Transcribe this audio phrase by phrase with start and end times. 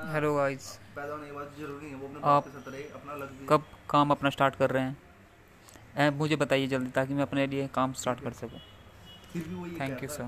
[0.00, 3.14] Hello guys पैदा होने के बाद ज़रूरी है वो अपने आप के साथ रहे अपना
[3.14, 4.96] लग भी। कब काम अपना स्टार्ट कर रहे हैं?
[5.98, 8.60] ए, मुझे बताइए जल्दी ताकि मैं अपने लिए काम स्टार्ट कर सकूँ।
[9.80, 10.20] Thank you sir